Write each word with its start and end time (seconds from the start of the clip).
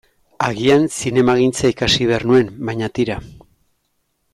Agian 0.45 0.87
zinemagintza 1.01 1.71
ikasi 1.75 2.09
behar 2.13 2.27
nuen, 2.31 2.51
baina 2.71 2.91
tira. 3.01 3.23